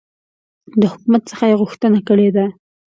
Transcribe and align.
د 0.79 0.81
حکومت 0.91 1.21
څخه 1.31 1.43
یي 1.49 1.55
غوښتنه 1.61 1.99
کړې 2.07 2.29
ده 2.35 2.45